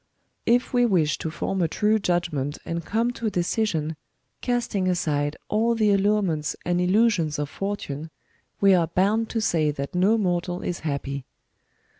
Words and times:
If 0.47 0.73
we 0.73 0.83
wish 0.83 1.19
to 1.19 1.29
form 1.29 1.61
a 1.61 1.67
true 1.67 1.99
judgment 1.99 2.57
and 2.65 2.83
come 2.83 3.11
to 3.11 3.27
a 3.27 3.29
decision, 3.29 3.95
casting 4.41 4.87
aside 4.87 5.37
all 5.47 5.75
the 5.75 5.91
allurements 5.91 6.55
and 6.65 6.81
illusions 6.81 7.37
of 7.37 7.51
fortune, 7.51 8.09
we 8.59 8.73
are 8.73 8.87
bound 8.87 9.29
to 9.29 9.39
say 9.39 9.69
that 9.69 9.93
no 9.93 10.17
mortal 10.17 10.63
is 10.63 10.79
happy. 10.79 11.27